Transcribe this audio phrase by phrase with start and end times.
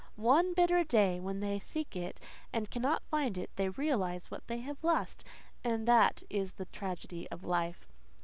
[0.15, 2.19] One bitter day, when they seek it
[2.51, 5.23] and cannot find it, they realize what they have lost;
[5.63, 7.87] and that is the tragedy of life.